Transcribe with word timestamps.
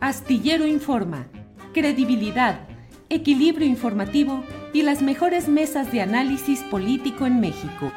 Astillero 0.00 0.66
Informa, 0.66 1.26
credibilidad, 1.74 2.60
equilibrio 3.10 3.68
informativo 3.68 4.42
y 4.72 4.80
las 4.80 5.02
mejores 5.02 5.46
mesas 5.46 5.92
de 5.92 6.00
análisis 6.00 6.62
político 6.62 7.26
en 7.26 7.38
México. 7.38 7.92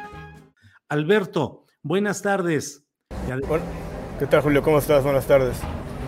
Alberto, 0.90 1.64
buenas 1.82 2.20
tardes. 2.20 2.84
¿Qué 4.18 4.26
tal, 4.26 4.42
Julio? 4.42 4.62
¿Cómo 4.62 4.78
estás? 4.78 5.02
Buenas 5.02 5.26
tardes. 5.26 5.56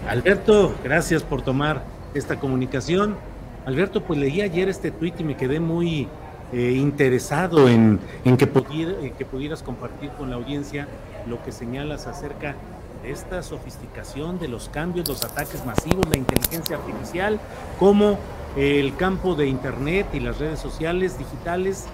Alberto, 0.06 0.74
gracias 0.84 1.22
por 1.22 1.40
tomar 1.40 1.82
esta 2.12 2.38
comunicación. 2.38 3.16
Alberto, 3.64 4.04
pues 4.04 4.20
leí 4.20 4.42
ayer 4.42 4.68
este 4.68 4.90
tuit 4.90 5.18
y 5.20 5.24
me 5.24 5.34
quedé 5.38 5.60
muy 5.60 6.08
eh, 6.52 6.72
interesado 6.72 7.70
en, 7.70 7.98
en, 8.26 8.36
que 8.36 8.44
en 8.44 9.14
que 9.14 9.24
pudieras 9.24 9.62
compartir 9.62 10.10
con 10.10 10.28
la 10.28 10.36
audiencia 10.36 10.88
lo 11.26 11.42
que 11.42 11.52
señalas 11.52 12.06
acerca 12.06 12.48
de 12.50 12.75
esta 13.06 13.42
sofisticación 13.42 14.38
de 14.38 14.48
los 14.48 14.68
cambios, 14.68 15.08
los 15.08 15.24
ataques 15.24 15.64
masivos, 15.64 16.08
la 16.08 16.16
inteligencia 16.16 16.76
artificial, 16.76 17.40
cómo 17.78 18.18
el 18.56 18.96
campo 18.96 19.34
de 19.34 19.46
Internet 19.46 20.06
y 20.12 20.20
las 20.20 20.38
redes 20.38 20.60
sociales 20.60 21.18
digitales, 21.18 21.84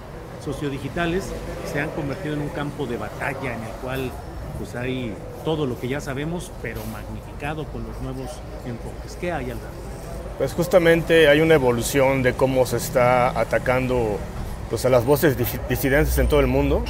sociodigitales, 0.45 1.25
se 1.73 1.81
han 1.81 1.91
convertido 1.91 2.35
en 2.35 2.43
un 2.43 2.49
campo 2.49 2.87
de 2.87 2.97
batalla 2.97 3.55
en 3.55 3.63
el 3.63 3.73
cual 3.83 4.11
pues 4.59 4.75
hay 4.75 5.15
todo 5.45 5.67
lo 5.67 5.79
que 5.79 5.89
ya 5.89 6.01
sabemos, 6.01 6.51
pero 6.63 6.81
magnificado 6.93 7.65
con 7.67 7.85
los 7.85 8.01
nuevos 8.01 8.31
enfoques. 8.65 9.17
¿Qué 9.21 9.33
hay, 9.33 9.47
Alberto? 9.47 9.67
Pues 10.39 10.55
justamente 10.55 11.29
hay 11.29 11.41
una 11.41 11.55
evolución 11.55 12.23
de 12.23 12.35
cómo 12.35 12.65
se 12.67 12.77
está 12.77 13.39
atacando 13.39 14.19
pues, 14.71 14.85
a 14.85 14.89
las 14.89 15.05
voces 15.05 15.37
disidentes 15.69 16.17
en 16.19 16.29
todo 16.29 16.41
el 16.41 16.47
mundo. 16.47 16.85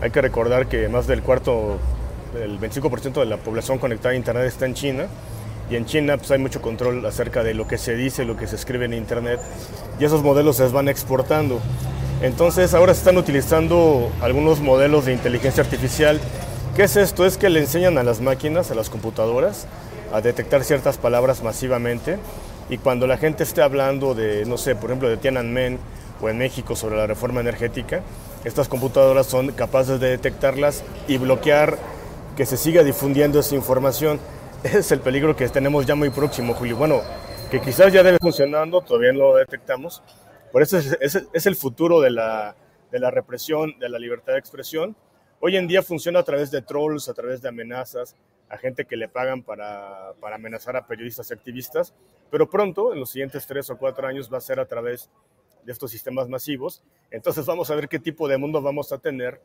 Hay 0.00 0.10
que 0.10 0.20
recordar 0.20 0.68
que 0.68 0.88
más 0.88 1.06
del 1.06 1.22
cuarto, 1.22 1.78
el 2.42 2.60
25% 2.60 3.20
de 3.20 3.26
la 3.26 3.36
población 3.36 3.78
conectada 3.78 4.12
a 4.12 4.16
Internet 4.16 4.46
está 4.46 4.66
en 4.66 4.74
China. 4.74 5.06
Y 5.70 5.76
en 5.76 5.84
China 5.86 6.16
pues, 6.16 6.30
hay 6.30 6.38
mucho 6.38 6.62
control 6.62 7.04
acerca 7.06 7.42
de 7.42 7.54
lo 7.54 7.66
que 7.66 7.78
se 7.78 7.96
dice, 7.96 8.24
lo 8.24 8.36
que 8.36 8.46
se 8.46 8.56
escribe 8.56 8.84
en 8.84 8.94
Internet. 8.94 9.40
Y 9.98 10.04
esos 10.04 10.22
modelos 10.22 10.56
se 10.56 10.68
van 10.68 10.88
exportando. 10.88 11.60
Entonces 12.22 12.72
ahora 12.74 12.94
se 12.94 13.00
están 13.00 13.16
utilizando 13.16 14.10
algunos 14.22 14.60
modelos 14.60 15.04
de 15.06 15.12
inteligencia 15.12 15.62
artificial 15.62 16.20
¿Qué 16.76 16.82
es 16.82 16.94
esto? 16.96 17.24
Es 17.24 17.38
que 17.38 17.48
le 17.48 17.60
enseñan 17.60 17.96
a 17.96 18.02
las 18.02 18.20
máquinas, 18.20 18.70
a 18.70 18.74
las 18.74 18.90
computadoras, 18.90 19.66
a 20.12 20.20
detectar 20.20 20.62
ciertas 20.62 20.98
palabras 20.98 21.42
masivamente 21.42 22.18
y 22.68 22.76
cuando 22.76 23.06
la 23.06 23.16
gente 23.16 23.44
esté 23.44 23.62
hablando 23.62 24.14
de, 24.14 24.44
no 24.44 24.58
sé, 24.58 24.76
por 24.76 24.90
ejemplo, 24.90 25.08
de 25.08 25.16
Tiananmen 25.16 25.78
o 26.20 26.28
en 26.28 26.36
México 26.36 26.76
sobre 26.76 26.98
la 26.98 27.06
reforma 27.06 27.40
energética, 27.40 28.02
estas 28.44 28.68
computadoras 28.68 29.24
son 29.24 29.52
capaces 29.52 30.00
de 30.00 30.10
detectarlas 30.10 30.84
y 31.08 31.16
bloquear 31.16 31.78
que 32.36 32.46
se 32.46 32.56
siga 32.56 32.84
difundiendo 32.84 33.40
esa 33.40 33.54
información. 33.54 34.20
Ese 34.62 34.78
es 34.78 34.92
el 34.92 35.00
peligro 35.00 35.34
que 35.34 35.48
tenemos 35.48 35.86
ya 35.86 35.94
muy 35.94 36.10
próximo, 36.10 36.54
Julio. 36.54 36.76
Bueno, 36.76 37.00
que 37.50 37.60
quizás 37.60 37.92
ya 37.92 38.02
debe 38.02 38.18
funcionando, 38.20 38.80
todavía 38.82 39.12
no 39.12 39.30
lo 39.30 39.36
detectamos. 39.36 40.02
Por 40.52 40.62
eso 40.62 40.78
es, 40.78 40.96
es, 41.00 41.26
es 41.32 41.46
el 41.46 41.56
futuro 41.56 42.00
de 42.00 42.10
la, 42.10 42.56
de 42.90 42.98
la 42.98 43.10
represión, 43.10 43.78
de 43.78 43.88
la 43.88 43.98
libertad 43.98 44.34
de 44.34 44.38
expresión 44.38 44.96
Hoy 45.38 45.56
en 45.56 45.66
día 45.68 45.82
funciona 45.82 46.20
a 46.20 46.22
través 46.22 46.50
de 46.50 46.62
trolls, 46.62 47.10
a 47.10 47.14
través 47.14 47.42
de 47.42 47.48
amenazas, 47.50 48.16
a 48.48 48.56
gente 48.56 48.86
que 48.86 48.96
le 48.96 49.08
pagan 49.08 49.42
para, 49.42 50.14
para, 50.18 50.36
amenazar 50.36 50.76
a 50.76 50.86
periodistas 50.86 51.30
y 51.30 51.34
activistas, 51.34 51.94
pero 52.30 52.48
pronto, 52.48 52.94
en 52.94 53.00
los 53.00 53.10
siguientes 53.10 53.46
tres 53.46 53.68
o 53.68 53.76
cuatro 53.76 54.06
años, 54.06 54.32
va 54.32 54.38
a 54.38 54.40
ser 54.40 54.60
a 54.60 54.66
través 54.66 55.10
de 55.62 55.72
estos 55.72 55.90
sistemas 55.90 56.28
masivos. 56.28 56.82
Entonces 57.10 57.44
vamos 57.44 57.70
a 57.70 57.74
ver 57.74 57.88
qué 57.88 57.98
tipo 57.98 58.28
de 58.28 58.38
mundo 58.38 58.62
vamos 58.62 58.92
a 58.92 58.98
tener 58.98 59.40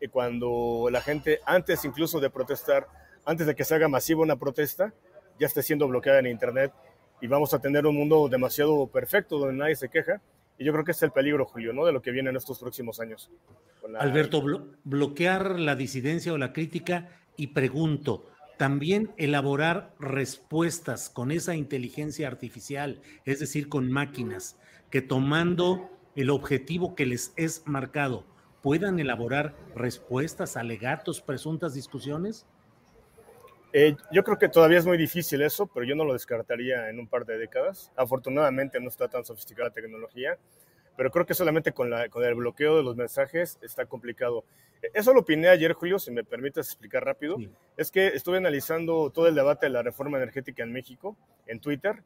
y 0.00 0.08
cuando 0.08 0.88
la 0.90 1.00
gente, 1.00 1.40
antes 1.44 1.84
incluso 1.84 2.20
de 2.20 2.30
protestar, 2.30 2.86
antes 3.24 3.46
de 3.46 3.54
que 3.54 3.64
se 3.64 3.74
haga 3.74 3.88
masiva 3.88 4.22
una 4.22 4.36
protesta, 4.36 4.94
ya 5.38 5.46
esté 5.46 5.62
siendo 5.62 5.88
bloqueada 5.88 6.18
en 6.20 6.26
Internet 6.26 6.72
y 7.20 7.26
vamos 7.26 7.52
a 7.54 7.60
tener 7.60 7.86
un 7.86 7.96
mundo 7.96 8.28
demasiado 8.28 8.86
perfecto 8.86 9.38
donde 9.38 9.54
nadie 9.54 9.76
se 9.76 9.88
queja. 9.88 10.20
Y 10.56 10.64
yo 10.64 10.72
creo 10.72 10.84
que 10.84 10.92
es 10.92 11.02
el 11.02 11.12
peligro, 11.12 11.44
Julio, 11.46 11.72
¿no? 11.72 11.84
de 11.84 11.92
lo 11.92 12.02
que 12.02 12.10
viene 12.10 12.30
en 12.30 12.36
estos 12.36 12.58
próximos 12.58 13.00
años. 13.00 13.30
La... 13.88 14.00
Alberto, 14.00 14.42
blo 14.42 14.66
bloquear 14.84 15.58
la 15.58 15.76
disidencia 15.76 16.32
o 16.32 16.38
la 16.38 16.52
crítica 16.52 17.08
y 17.36 17.48
pregunto, 17.48 18.26
también 18.56 19.12
elaborar 19.16 19.94
respuestas 20.00 21.08
con 21.08 21.30
esa 21.30 21.54
inteligencia 21.54 22.26
artificial, 22.26 23.00
es 23.24 23.38
decir, 23.38 23.68
con 23.68 23.90
máquinas, 23.90 24.58
que 24.90 25.00
tomando 25.00 25.88
el 26.16 26.30
objetivo 26.30 26.96
que 26.96 27.06
les 27.06 27.32
es 27.36 27.62
marcado, 27.64 28.24
puedan 28.62 28.98
elaborar 28.98 29.54
respuestas, 29.74 30.56
alegatos, 30.56 31.20
presuntas 31.20 31.74
discusiones? 31.74 32.46
Eh, 33.72 33.96
yo 34.10 34.24
creo 34.24 34.38
que 34.38 34.48
todavía 34.48 34.78
es 34.78 34.86
muy 34.86 34.96
difícil 34.96 35.42
eso, 35.42 35.66
pero 35.66 35.84
yo 35.84 35.94
no 35.94 36.04
lo 36.04 36.14
descartaría 36.14 36.88
en 36.88 36.98
un 36.98 37.06
par 37.06 37.26
de 37.26 37.38
décadas. 37.38 37.92
Afortunadamente 37.96 38.80
no 38.80 38.88
está 38.88 39.08
tan 39.08 39.24
sofisticada 39.24 39.68
la 39.68 39.74
tecnología 39.74 40.38
pero 40.98 41.12
creo 41.12 41.24
que 41.24 41.34
solamente 41.34 41.70
con, 41.70 41.90
la, 41.90 42.08
con 42.08 42.24
el 42.24 42.34
bloqueo 42.34 42.76
de 42.76 42.82
los 42.82 42.96
mensajes 42.96 43.56
está 43.62 43.86
complicado. 43.86 44.44
Eso 44.92 45.14
lo 45.14 45.20
opiné 45.20 45.46
ayer, 45.48 45.72
Julio, 45.72 46.00
si 46.00 46.10
me 46.10 46.24
permites 46.24 46.66
explicar 46.66 47.04
rápido. 47.04 47.36
Sí. 47.36 47.48
Es 47.76 47.92
que 47.92 48.08
estuve 48.08 48.38
analizando 48.38 49.08
todo 49.10 49.28
el 49.28 49.36
debate 49.36 49.66
de 49.66 49.70
la 49.70 49.84
reforma 49.84 50.18
energética 50.18 50.64
en 50.64 50.72
México, 50.72 51.16
en 51.46 51.60
Twitter, 51.60 52.02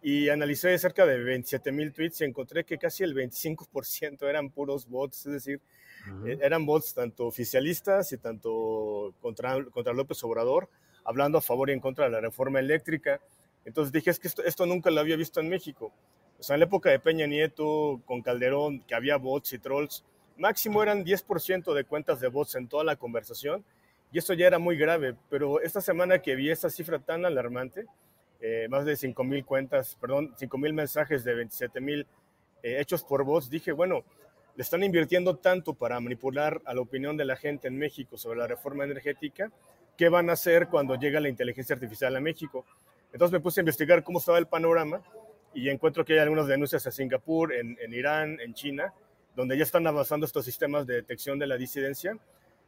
y 0.00 0.30
analicé 0.30 0.78
cerca 0.78 1.04
de 1.04 1.22
27 1.22 1.70
mil 1.70 1.92
tweets 1.92 2.22
y 2.22 2.24
encontré 2.24 2.64
que 2.64 2.78
casi 2.78 3.04
el 3.04 3.14
25% 3.14 4.26
eran 4.26 4.48
puros 4.48 4.88
bots, 4.88 5.26
es 5.26 5.32
decir, 5.32 5.60
uh 6.06 6.24
-huh. 6.24 6.38
eran 6.42 6.66
bots 6.66 6.94
tanto 6.94 7.26
oficialistas 7.26 8.12
y 8.12 8.18
tanto 8.18 9.14
contra, 9.20 9.64
contra 9.66 9.92
López 9.92 10.22
Obrador, 10.24 10.68
hablando 11.04 11.38
a 11.38 11.40
favor 11.40 11.70
y 11.70 11.72
en 11.72 11.80
contra 11.80 12.04
de 12.04 12.10
la 12.10 12.20
reforma 12.20 12.60
eléctrica. 12.60 13.20
Entonces 13.64 13.92
dije, 13.92 14.10
es 14.10 14.18
que 14.18 14.28
esto, 14.28 14.42
esto 14.44 14.66
nunca 14.66 14.90
lo 14.90 15.00
había 15.00 15.16
visto 15.16 15.40
en 15.40 15.48
México. 15.48 15.92
O 16.38 16.42
sea, 16.42 16.54
en 16.54 16.60
la 16.60 16.66
época 16.66 16.90
de 16.90 16.98
Peña 16.98 17.26
Nieto, 17.26 18.00
con 18.06 18.22
Calderón, 18.22 18.80
que 18.80 18.94
había 18.94 19.16
bots 19.16 19.52
y 19.52 19.58
trolls, 19.58 20.04
máximo 20.38 20.82
eran 20.82 21.04
10% 21.04 21.74
de 21.74 21.84
cuentas 21.84 22.18
de 22.20 22.28
bots 22.28 22.54
en 22.54 22.66
toda 22.66 22.82
la 22.82 22.96
conversación, 22.96 23.62
y 24.10 24.18
eso 24.18 24.32
ya 24.32 24.46
era 24.46 24.58
muy 24.58 24.76
grave. 24.76 25.14
Pero 25.28 25.60
esta 25.60 25.80
semana 25.82 26.20
que 26.20 26.34
vi 26.34 26.50
esa 26.50 26.70
cifra 26.70 26.98
tan 26.98 27.26
alarmante, 27.26 27.84
eh, 28.40 28.66
más 28.70 28.86
de 28.86 28.96
5 28.96 29.22
mil 29.22 29.44
cuentas, 29.44 29.98
perdón, 30.00 30.32
5 30.36 30.56
mil 30.56 30.72
mensajes 30.72 31.24
de 31.24 31.34
27 31.34 31.80
mil 31.80 32.06
eh, 32.62 32.80
hechos 32.80 33.04
por 33.04 33.22
bots, 33.22 33.50
dije, 33.50 33.72
bueno, 33.72 34.02
le 34.60 34.62
están 34.62 34.82
invirtiendo 34.82 35.36
tanto 35.36 35.72
para 35.72 35.98
manipular 36.00 36.60
a 36.66 36.74
la 36.74 36.82
opinión 36.82 37.16
de 37.16 37.24
la 37.24 37.34
gente 37.34 37.66
en 37.66 37.78
México 37.78 38.18
sobre 38.18 38.40
la 38.40 38.46
reforma 38.46 38.84
energética, 38.84 39.50
¿qué 39.96 40.10
van 40.10 40.28
a 40.28 40.34
hacer 40.34 40.68
cuando 40.68 40.96
llega 40.96 41.18
la 41.18 41.30
inteligencia 41.30 41.72
artificial 41.72 42.14
a 42.14 42.20
México? 42.20 42.66
Entonces 43.10 43.32
me 43.32 43.40
puse 43.40 43.60
a 43.60 43.62
investigar 43.62 44.04
cómo 44.04 44.18
estaba 44.18 44.36
el 44.36 44.48
panorama 44.48 45.00
y 45.54 45.70
encuentro 45.70 46.04
que 46.04 46.12
hay 46.12 46.18
algunas 46.18 46.46
denuncias 46.46 46.86
a 46.86 46.90
Singapur, 46.90 47.54
en, 47.54 47.78
Irán, 47.90 48.38
en 48.38 48.52
China, 48.52 48.92
donde 49.34 49.56
ya 49.56 49.62
están 49.62 49.86
avanzando 49.86 50.26
estos 50.26 50.44
sistemas 50.44 50.86
de 50.86 50.96
detección 50.96 51.38
de 51.38 51.46
la 51.46 51.56
disidencia. 51.56 52.18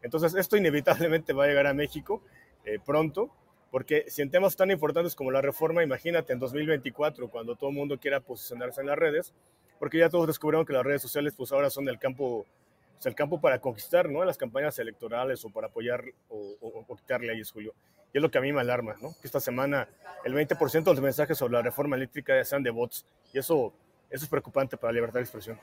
Entonces, 0.00 0.34
esto 0.34 0.56
inevitablemente 0.56 1.34
va 1.34 1.44
a 1.44 1.48
llegar 1.48 1.66
a 1.66 1.74
México 1.74 2.22
eh, 2.64 2.78
pronto 2.82 3.30
Porque 3.70 4.06
si 4.08 4.22
en 4.22 4.30
temas 4.30 4.56
tan 4.56 4.70
importantes 4.70 5.14
como 5.14 5.30
la 5.30 5.42
reforma, 5.42 5.82
imagínate 5.82 6.32
en 6.32 6.38
2024, 6.38 7.28
cuando 7.28 7.54
todo 7.54 7.68
el 7.68 7.76
mundo 7.76 7.98
quiera 7.98 8.20
posicionarse 8.20 8.80
en 8.80 8.86
las 8.86 8.98
redes, 8.98 9.34
porque 9.82 9.98
ya 9.98 10.08
todos 10.08 10.28
descubrieron 10.28 10.64
que 10.64 10.72
las 10.72 10.84
redes 10.84 11.02
sociales 11.02 11.34
pues 11.36 11.50
ahora 11.50 11.68
son 11.68 11.88
el 11.88 11.98
campo, 11.98 12.46
pues, 12.94 13.04
el 13.06 13.16
campo 13.16 13.40
para 13.40 13.60
conquistar, 13.60 14.08
¿no? 14.08 14.24
Las 14.24 14.38
campañas 14.38 14.78
electorales 14.78 15.44
o 15.44 15.50
para 15.50 15.66
apoyar 15.66 16.04
o, 16.28 16.54
o, 16.60 16.84
o 16.86 16.96
quitar 16.96 17.20
leyes, 17.20 17.50
Julio. 17.50 17.74
Y 18.14 18.18
es 18.18 18.22
lo 18.22 18.30
que 18.30 18.38
a 18.38 18.40
mí 18.40 18.52
me 18.52 18.60
alarma, 18.60 18.94
¿no? 19.02 19.12
Que 19.20 19.26
esta 19.26 19.40
semana 19.40 19.88
el 20.24 20.34
20% 20.34 20.84
de 20.84 20.90
los 20.92 21.00
mensajes 21.00 21.36
sobre 21.36 21.54
la 21.54 21.62
reforma 21.62 21.96
eléctrica 21.96 22.44
sean 22.44 22.62
de 22.62 22.70
bots. 22.70 23.04
Y 23.32 23.40
eso, 23.40 23.74
eso 24.08 24.24
es 24.24 24.30
preocupante 24.30 24.76
para 24.76 24.92
la 24.92 24.98
libertad 24.98 25.18
de 25.18 25.24
expresión. 25.24 25.58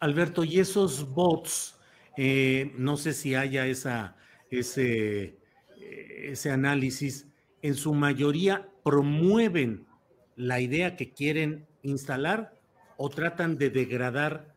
Alberto, 0.00 0.42
y 0.42 0.58
esos 0.58 1.08
bots, 1.14 1.78
eh, 2.16 2.72
no 2.74 2.96
sé 2.96 3.12
si 3.12 3.36
haya 3.36 3.64
esa, 3.66 4.16
ese, 4.50 5.36
ese 5.78 6.50
análisis, 6.50 7.28
en 7.62 7.76
su 7.76 7.94
mayoría 7.94 8.68
promueven 8.82 9.86
la 10.34 10.58
idea 10.58 10.96
que 10.96 11.12
quieren 11.12 11.68
instalar 11.82 12.60
o 12.96 13.08
tratan 13.08 13.56
de 13.58 13.70
degradar 13.70 14.54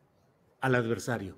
al 0.60 0.74
adversario? 0.74 1.36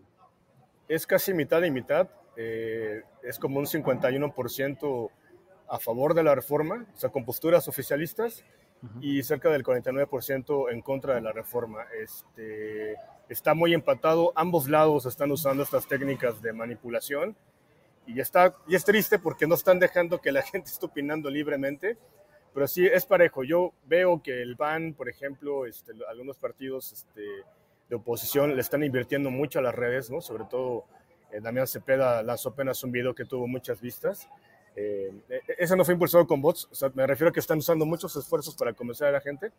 Es 0.88 1.06
casi 1.06 1.34
mitad 1.34 1.62
y 1.62 1.70
mitad. 1.70 2.08
Eh, 2.36 3.02
es 3.22 3.38
como 3.38 3.58
un 3.58 3.66
51% 3.66 5.10
a 5.68 5.78
favor 5.78 6.14
de 6.14 6.22
la 6.22 6.34
reforma, 6.34 6.86
o 6.94 6.98
sea, 6.98 7.10
con 7.10 7.24
posturas 7.24 7.68
oficialistas, 7.68 8.44
uh 8.82 8.86
-huh. 8.86 8.98
y 9.02 9.22
cerca 9.22 9.50
del 9.50 9.64
49% 9.64 10.70
en 10.70 10.80
contra 10.80 11.14
de 11.14 11.20
la 11.20 11.32
reforma. 11.32 11.84
Este, 12.00 12.96
está 13.28 13.54
muy 13.54 13.74
empatado, 13.74 14.32
ambos 14.34 14.68
lados 14.68 15.06
están 15.06 15.30
usando 15.30 15.62
estas 15.62 15.86
técnicas 15.86 16.40
de 16.40 16.52
manipulación 16.52 17.36
y, 18.06 18.20
está, 18.20 18.56
y 18.66 18.74
es 18.74 18.84
triste 18.84 19.18
porque 19.18 19.46
no 19.46 19.54
están 19.54 19.78
dejando 19.78 20.20
que 20.20 20.32
la 20.32 20.42
gente 20.52 20.70
esté 20.70 20.86
opinando 20.86 21.30
libremente, 21.30 21.98
pero 22.52 22.66
sí 22.66 22.86
es 22.86 23.06
parejo. 23.06 23.44
Yo 23.44 23.72
veo 23.86 24.22
que 24.22 24.42
el 24.42 24.56
PAN, 24.56 24.94
por 24.94 25.08
ejemplo, 25.08 25.66
este, 25.66 25.92
algunos 26.08 26.36
partidos 26.38 26.92
este, 26.92 27.22
de 27.88 27.96
oposición 27.96 28.54
le 28.54 28.60
están 28.60 28.82
invirtiendo 28.82 29.30
mucho 29.30 29.58
a 29.58 29.62
las 29.62 29.74
redes, 29.74 30.10
¿no? 30.10 30.20
sobre 30.20 30.44
todo 30.44 30.84
eh, 31.32 31.40
Damián 31.40 31.66
Cepeda 31.66 32.22
lanzó 32.22 32.50
apenas 32.50 32.82
un 32.84 32.92
video 32.92 33.14
que 33.14 33.24
tuvo 33.24 33.46
muchas 33.46 33.80
vistas. 33.80 34.28
Eh, 34.76 35.12
ese 35.58 35.76
no 35.76 35.84
fue 35.84 35.94
impulsado 35.94 36.26
con 36.26 36.40
bots, 36.40 36.68
o 36.70 36.74
sea, 36.74 36.90
me 36.94 37.06
refiero 37.06 37.30
a 37.30 37.32
que 37.32 37.40
están 37.40 37.58
usando 37.58 37.84
muchos 37.84 38.14
esfuerzos 38.14 38.54
para 38.54 38.72
convencer 38.72 39.08
a 39.08 39.12
la 39.12 39.20
gente, 39.20 39.50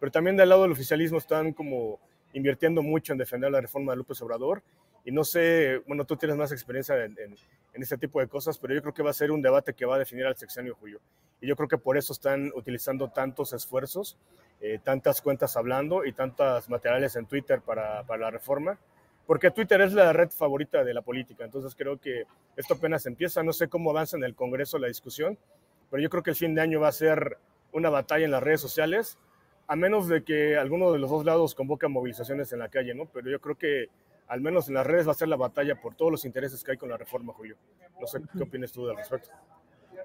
pero 0.00 0.10
también 0.10 0.36
del 0.36 0.48
lado 0.48 0.62
del 0.62 0.72
oficialismo 0.72 1.18
están 1.18 1.52
como 1.52 2.00
invirtiendo 2.32 2.82
mucho 2.82 3.12
en 3.12 3.18
defender 3.18 3.52
la 3.52 3.60
reforma 3.60 3.92
de 3.92 3.98
López 3.98 4.20
Obrador. 4.22 4.62
Y 5.04 5.12
no 5.12 5.22
sé, 5.24 5.82
bueno, 5.86 6.04
tú 6.04 6.16
tienes 6.16 6.36
más 6.36 6.50
experiencia 6.50 7.04
en, 7.04 7.18
en, 7.18 7.36
en, 7.74 7.82
este 7.82 7.98
tipo 7.98 8.20
de 8.20 8.26
cosas, 8.26 8.58
pero 8.58 8.74
yo 8.74 8.80
creo 8.80 8.94
que 8.94 9.02
va 9.02 9.10
a 9.10 9.14
ser 9.14 9.30
un 9.30 9.42
debate 9.42 9.74
que 9.74 9.84
va 9.84 9.96
a 9.96 9.98
definir 9.98 10.24
al 10.24 10.36
sexenio 10.36 10.74
Julio. 10.74 11.00
Y 11.40 11.46
yo 11.46 11.56
creo 11.56 11.68
que 11.68 11.76
por 11.76 11.98
eso 11.98 12.14
están 12.14 12.50
utilizando 12.54 13.10
tantos 13.10 13.52
esfuerzos, 13.52 14.16
eh, 14.60 14.78
tantas 14.82 15.20
cuentas 15.20 15.56
hablando 15.58 16.06
y 16.06 16.12
tantos 16.12 16.70
materiales 16.70 17.16
en 17.16 17.26
Twitter 17.26 17.60
para, 17.60 18.02
para 18.04 18.22
la 18.22 18.30
reforma, 18.30 18.78
porque 19.26 19.50
Twitter 19.50 19.80
es 19.82 19.92
la 19.92 20.12
red 20.12 20.30
favorita 20.30 20.84
de 20.84 20.94
la 20.94 21.02
política. 21.02 21.44
Entonces 21.44 21.74
creo 21.74 21.98
que 21.98 22.24
esto 22.56 22.74
apenas 22.74 23.04
empieza. 23.04 23.42
No 23.42 23.52
sé 23.52 23.68
cómo 23.68 23.90
avanza 23.90 24.16
en 24.16 24.24
el 24.24 24.34
Congreso 24.34 24.78
la 24.78 24.88
discusión, 24.88 25.38
pero 25.90 26.02
yo 26.02 26.08
creo 26.08 26.22
que 26.22 26.30
el 26.30 26.36
fin 26.36 26.54
de 26.54 26.62
año 26.62 26.80
va 26.80 26.88
a 26.88 26.92
ser 26.92 27.38
una 27.72 27.90
batalla 27.90 28.24
en 28.24 28.30
las 28.30 28.42
redes 28.42 28.60
sociales, 28.60 29.18
a 29.66 29.76
menos 29.76 30.08
de 30.08 30.22
que 30.24 30.56
alguno 30.56 30.92
de 30.92 30.98
los 30.98 31.10
dos 31.10 31.24
lados 31.24 31.54
convoque 31.54 31.88
movilizaciones 31.88 32.52
en 32.52 32.60
la 32.60 32.68
calle, 32.68 32.94
¿no? 32.94 33.06
Pero 33.06 33.30
yo 33.30 33.40
creo 33.40 33.56
que 33.56 33.88
al 34.28 34.40
menos 34.40 34.68
en 34.68 34.74
las 34.74 34.86
redes 34.86 35.06
va 35.06 35.12
a 35.12 35.14
ser 35.14 35.28
la 35.28 35.36
batalla 35.36 35.80
por 35.80 35.94
todos 35.94 36.10
los 36.10 36.24
intereses 36.24 36.62
que 36.62 36.72
hay 36.72 36.76
con 36.76 36.88
la 36.88 36.96
reforma, 36.96 37.32
Julio. 37.32 37.56
No 38.00 38.06
sé 38.06 38.20
qué 38.36 38.42
opinas 38.42 38.72
tú 38.72 38.88
al 38.88 38.96
respecto. 38.96 39.30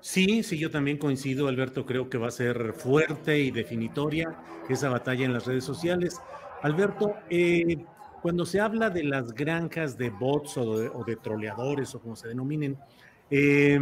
Sí, 0.01 0.43
sí, 0.43 0.57
yo 0.57 0.71
también 0.71 0.97
coincido, 0.97 1.47
Alberto, 1.47 1.85
creo 1.85 2.09
que 2.09 2.17
va 2.17 2.27
a 2.27 2.31
ser 2.31 2.73
fuerte 2.73 3.39
y 3.39 3.51
definitoria 3.51 4.33
esa 4.69 4.89
batalla 4.89 5.25
en 5.25 5.33
las 5.33 5.45
redes 5.45 5.63
sociales. 5.63 6.21
Alberto, 6.61 7.15
eh, 7.29 7.83
cuando 8.21 8.45
se 8.45 8.59
habla 8.59 8.89
de 8.89 9.03
las 9.03 9.33
granjas 9.33 9.97
de 9.97 10.09
bots 10.09 10.57
o 10.57 10.79
de, 10.79 10.89
o 10.89 11.03
de 11.03 11.15
troleadores 11.17 11.93
o 11.95 12.01
como 12.01 12.15
se 12.15 12.29
denominen, 12.29 12.77
eh, 13.29 13.79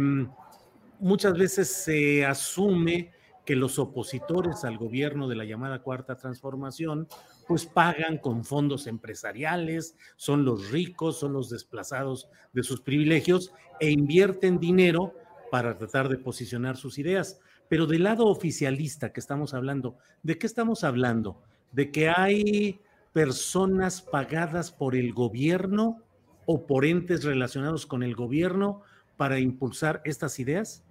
muchas 0.98 1.36
veces 1.36 1.68
se 1.68 2.24
asume 2.24 3.12
que 3.44 3.56
los 3.56 3.78
opositores 3.78 4.64
al 4.64 4.76
gobierno 4.76 5.28
de 5.28 5.36
la 5.36 5.44
llamada 5.44 5.82
Cuarta 5.82 6.16
Transformación 6.16 7.08
pues 7.48 7.64
pagan 7.64 8.18
con 8.18 8.44
fondos 8.44 8.86
empresariales, 8.86 9.96
son 10.16 10.44
los 10.44 10.70
ricos, 10.70 11.18
son 11.18 11.32
los 11.32 11.48
desplazados 11.48 12.28
de 12.52 12.62
sus 12.62 12.82
privilegios 12.82 13.52
e 13.80 13.90
invierten 13.90 14.60
dinero 14.60 15.14
para 15.50 15.78
tratar 15.78 16.10
de 16.10 16.18
posicionar 16.18 16.76
sus 16.76 16.98
ideas. 16.98 17.40
Pero 17.68 17.86
del 17.86 18.04
lado 18.04 18.26
oficialista 18.26 19.12
que 19.12 19.20
estamos 19.20 19.54
hablando, 19.54 19.96
¿de 20.22 20.38
qué 20.38 20.46
estamos 20.46 20.84
hablando? 20.84 21.42
¿De 21.72 21.90
que 21.90 22.10
hay 22.10 22.80
personas 23.14 24.02
pagadas 24.02 24.70
por 24.70 24.94
el 24.94 25.14
gobierno 25.14 26.02
o 26.44 26.66
por 26.66 26.84
entes 26.84 27.24
relacionados 27.24 27.86
con 27.86 28.02
el 28.02 28.14
gobierno 28.14 28.82
para 29.16 29.38
impulsar 29.38 30.02
estas 30.04 30.38
ideas? 30.38 30.84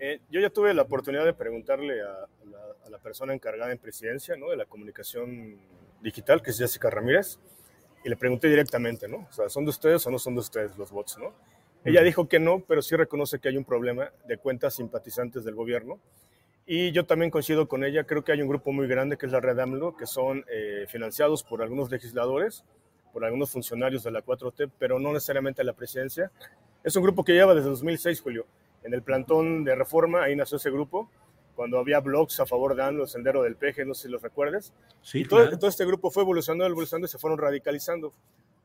Eh, 0.00 0.20
yo 0.28 0.40
ya 0.40 0.50
tuve 0.50 0.74
la 0.74 0.82
oportunidad 0.82 1.24
de 1.24 1.34
preguntarle 1.34 2.02
a, 2.02 2.06
a, 2.06 2.50
la, 2.50 2.73
a, 2.84 2.90
la, 2.90 2.98
persona 2.98 3.34
encargada 3.34 3.72
en 3.72 3.78
presidencia 3.78 4.36
¿no? 4.36 4.50
de 4.50 4.56
la 4.56 4.66
comunicación 4.66 5.58
digital, 6.02 6.42
que 6.42 6.50
es 6.50 6.58
Jessica 6.58 6.90
Ramírez, 6.90 7.38
y 8.04 8.08
le 8.08 8.16
pregunté 8.16 8.48
directamente, 8.48 9.08
¿no? 9.08 9.26
O 9.30 9.32
sea, 9.32 9.48
¿son 9.48 9.64
de 9.64 9.70
ustedes 9.70 10.06
o 10.06 10.10
no 10.10 10.18
son 10.18 10.34
de 10.34 10.40
ustedes 10.40 10.76
los 10.76 10.90
bots, 10.90 11.16
no? 11.18 11.32
Ella 11.84 12.02
dijo 12.02 12.28
que 12.28 12.38
no, 12.38 12.60
pero 12.60 12.80
sí 12.80 12.96
reconoce 12.96 13.38
que 13.38 13.48
hay 13.48 13.56
un 13.56 13.64
problema 13.64 14.10
de 14.26 14.38
cuentas 14.38 14.74
simpatizantes 14.74 15.44
del 15.44 15.54
gobierno. 15.54 15.98
Y 16.66 16.92
yo 16.92 17.04
también 17.04 17.30
coincido 17.30 17.68
con 17.68 17.84
ella, 17.84 18.04
creo 18.04 18.24
que 18.24 18.32
hay 18.32 18.40
un 18.40 18.48
grupo 18.48 18.72
muy 18.72 18.86
grande 18.86 19.18
que 19.18 19.26
es 19.26 19.32
la 19.32 19.40
Red 19.40 19.58
AMLO, 19.58 19.94
que 19.96 20.06
son 20.06 20.44
eh, 20.50 20.86
financiados 20.88 21.42
por 21.42 21.62
algunos 21.62 21.90
legisladores, 21.90 22.64
por 23.12 23.24
algunos 23.24 23.50
funcionarios 23.50 24.02
de 24.02 24.10
la 24.10 24.24
4T, 24.24 24.70
pero 24.78 24.98
no 24.98 25.12
necesariamente 25.12 25.62
la 25.62 25.74
presidencia. 25.74 26.30
Es 26.82 26.96
un 26.96 27.02
grupo 27.02 27.22
que 27.22 27.34
lleva 27.34 27.54
desde 27.54 27.68
2006, 27.68 28.20
Julio. 28.22 28.46
En 28.82 28.94
el 28.94 29.02
plantón 29.02 29.64
de 29.64 29.74
reforma, 29.74 30.22
ahí 30.24 30.36
nació 30.36 30.56
ese 30.56 30.70
grupo, 30.70 31.10
cuando 31.54 31.78
había 31.78 32.00
blogs 32.00 32.40
a 32.40 32.46
favor 32.46 32.74
de 32.74 32.82
AMLO, 32.82 33.06
Sendero 33.06 33.42
del 33.42 33.56
Peje, 33.56 33.84
no 33.84 33.94
sé 33.94 34.02
si 34.02 34.08
los 34.08 34.22
recuerdes. 34.22 34.72
Sí, 35.02 35.24
todo, 35.24 35.48
todo 35.58 35.68
este 35.68 35.84
grupo 35.84 36.10
fue 36.10 36.22
evolucionando, 36.22 36.66
evolucionando 36.66 37.06
y 37.06 37.10
se 37.10 37.18
fueron 37.18 37.38
radicalizando. 37.38 38.12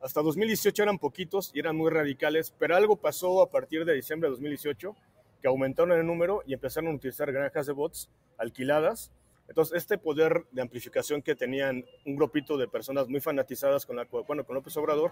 Hasta 0.02 0.22
2018 0.22 0.84
eran 0.84 0.98
poquitos 0.98 1.52
y 1.54 1.60
eran 1.60 1.76
muy 1.76 1.92
radicales, 1.92 2.54
pero 2.58 2.76
algo 2.76 2.96
pasó 2.96 3.42
a 3.42 3.50
partir 3.50 3.86
de 3.86 3.94
diciembre 3.94 4.28
de 4.28 4.32
2018 4.32 4.96
que 5.42 5.48
aumentaron 5.48 5.98
el 5.98 6.06
número 6.06 6.42
y 6.46 6.54
empezaron 6.54 6.92
a 6.92 6.96
utilizar 6.96 7.32
granjas 7.32 7.68
de 7.68 7.74
bots 7.74 8.10
alquiladas. 8.38 9.12
Entonces, 9.48 9.78
este 9.78 9.98
poder 9.98 10.46
de 10.52 10.62
amplificación 10.62 11.22
que 11.22 11.36
tenían 11.36 11.84
un 12.06 12.16
grupito 12.16 12.58
de 12.58 12.68
personas 12.68 13.08
muy 13.08 13.20
fanatizadas 13.20 13.86
con, 13.86 13.96
la, 13.96 14.06
bueno, 14.28 14.44
con 14.46 14.56
López 14.56 14.76
Obrador 14.78 15.12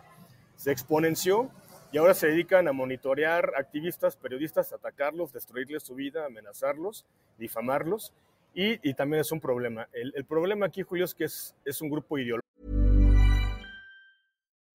se 0.56 0.72
exponenció 0.72 1.50
y 1.92 1.98
ahora 1.98 2.14
se 2.14 2.28
dedican 2.28 2.68
a 2.68 2.74
monitorear 2.74 3.54
activistas, 3.58 4.16
periodistas, 4.16 4.74
atacarlos, 4.74 5.32
destruirles 5.32 5.84
su 5.84 5.96
vida, 5.96 6.26
amenazarlos, 6.26 7.06
difamarlos. 7.38 8.14
Y, 8.54 8.80
y 8.88 8.94
también 8.94 9.22
es 9.22 9.32
un 9.32 9.40
problema. 9.40 9.88
El, 9.94 10.26
problema 10.26 10.66
aquí, 10.66 10.82
Julio, 10.82 11.06
es 11.06 11.14
que 11.14 11.26
es, 11.26 11.56
es 11.64 11.82
un 11.82 11.90
grupo 11.90 12.18
ideológico. 12.18 12.48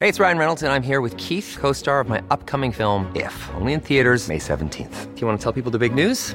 Hey, 0.00 0.08
it's 0.08 0.18
Ryan 0.18 0.38
Reynolds, 0.38 0.62
and 0.64 0.72
I'm 0.72 0.82
here 0.82 1.00
with 1.00 1.16
Keith, 1.16 1.56
co 1.60 1.72
star 1.72 2.00
of 2.00 2.08
my 2.08 2.20
upcoming 2.30 2.72
film, 2.72 3.06
If, 3.14 3.32
only 3.54 3.72
in 3.72 3.80
theaters, 3.80 4.28
May 4.28 4.38
17th. 4.38 5.14
Do 5.14 5.20
you 5.20 5.26
want 5.26 5.38
to 5.38 5.42
tell 5.42 5.52
people 5.52 5.70
the 5.70 5.78
big 5.78 5.94
news? 5.94 6.34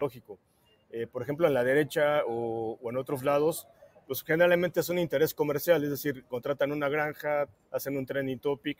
Lógico. 0.00 0.38
Eh, 0.90 1.06
por 1.06 1.22
ejemplo, 1.22 1.46
en 1.46 1.54
la 1.54 1.62
derecha 1.62 2.24
o, 2.26 2.78
o, 2.82 2.90
en 2.90 2.96
otros 2.96 3.22
lados, 3.22 3.68
pues 4.06 4.24
generalmente 4.24 4.80
es 4.80 4.88
un 4.88 4.98
interés 4.98 5.34
comercial, 5.34 5.84
es 5.84 5.90
decir, 5.90 6.24
contratan 6.24 6.72
una 6.72 6.88
granja, 6.88 7.46
hacen 7.70 7.96
un 7.96 8.06
trending 8.06 8.40
topic, 8.40 8.78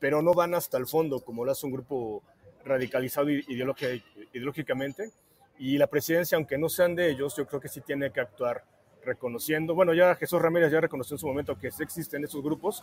pero 0.00 0.20
no 0.20 0.34
van 0.34 0.54
hasta 0.54 0.78
el 0.78 0.86
fondo 0.86 1.20
como 1.20 1.44
lo 1.44 1.52
hace 1.52 1.66
un 1.66 1.72
grupo 1.72 2.22
radicalizado 2.64 3.30
ideológicamente. 3.30 5.10
Y 5.58 5.78
la 5.78 5.86
presidencia, 5.86 6.36
aunque 6.36 6.58
no 6.58 6.68
sean 6.68 6.96
de 6.96 7.10
ellos, 7.10 7.36
yo 7.36 7.46
creo 7.46 7.60
que 7.60 7.68
sí 7.68 7.80
tiene 7.80 8.10
que 8.10 8.20
actuar 8.20 8.64
reconociendo, 9.04 9.74
bueno, 9.74 9.92
ya 9.92 10.14
Jesús 10.14 10.40
Ramírez 10.40 10.72
ya 10.72 10.80
reconoció 10.80 11.14
en 11.14 11.18
su 11.18 11.26
momento 11.26 11.58
que 11.58 11.68
existen 11.68 12.24
esos 12.24 12.42
grupos, 12.42 12.82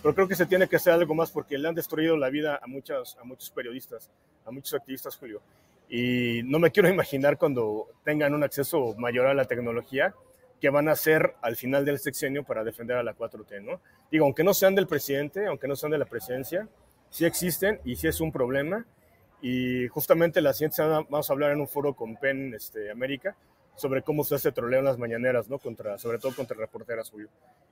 pero 0.00 0.14
creo 0.14 0.28
que 0.28 0.36
se 0.36 0.46
tiene 0.46 0.68
que 0.68 0.76
hacer 0.76 0.92
algo 0.92 1.14
más 1.14 1.30
porque 1.30 1.58
le 1.58 1.68
han 1.68 1.74
destruido 1.74 2.16
la 2.16 2.30
vida 2.30 2.60
a, 2.62 2.66
muchas, 2.66 3.16
a 3.20 3.24
muchos 3.24 3.50
periodistas, 3.50 4.10
a 4.44 4.50
muchos 4.50 4.74
activistas, 4.74 5.16
Julio. 5.16 5.42
Y 5.88 6.42
no 6.44 6.58
me 6.58 6.70
quiero 6.70 6.88
imaginar 6.88 7.38
cuando 7.38 7.88
tengan 8.04 8.34
un 8.34 8.42
acceso 8.42 8.94
mayor 8.98 9.26
a 9.26 9.34
la 9.34 9.44
tecnología, 9.44 10.14
que 10.60 10.70
van 10.70 10.88
a 10.88 10.92
hacer 10.92 11.34
al 11.42 11.56
final 11.56 11.84
del 11.84 11.98
sexenio 11.98 12.44
para 12.44 12.64
defender 12.64 12.96
a 12.96 13.02
la 13.02 13.14
4T, 13.14 13.62
¿no? 13.62 13.80
Digo, 14.10 14.24
aunque 14.24 14.42
no 14.42 14.54
sean 14.54 14.74
del 14.74 14.86
presidente, 14.86 15.46
aunque 15.46 15.68
no 15.68 15.76
sean 15.76 15.92
de 15.92 15.98
la 15.98 16.06
presidencia, 16.06 16.68
sí 17.10 17.24
existen 17.24 17.80
y 17.84 17.96
sí 17.96 18.08
es 18.08 18.20
un 18.20 18.32
problema. 18.32 18.86
Y 19.42 19.86
justamente 19.88 20.40
la 20.40 20.52
siguiente 20.54 20.76
semana 20.76 21.06
vamos 21.10 21.28
a 21.28 21.32
hablar 21.32 21.52
en 21.52 21.60
un 21.60 21.68
foro 21.68 21.94
con 21.94 22.16
PEN 22.16 22.54
este, 22.54 22.90
América 22.90 23.36
sobre 23.76 24.02
cómo 24.02 24.24
se 24.24 24.34
hace 24.34 24.52
troleo 24.52 24.78
en 24.78 24.86
las 24.86 24.98
mañaneras, 24.98 25.48
¿no? 25.48 25.58
Contra, 25.58 25.98
sobre 25.98 26.18
todo 26.18 26.34
contra 26.34 26.56
reporteras, 26.56 27.10
Julio. 27.10 27.28